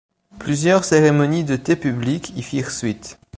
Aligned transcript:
Plusieurs 0.39 0.83
cérémonies 0.83 1.43
de 1.43 1.55
thé 1.55 1.75
publiques 1.75 2.33
y 2.35 2.41
firent 2.41 2.71
suite. 2.71 3.19